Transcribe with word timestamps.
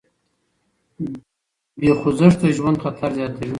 بې 1.79 1.91
خوځښته 1.99 2.47
ژوند 2.57 2.81
خطر 2.83 3.09
زیاتوي. 3.17 3.49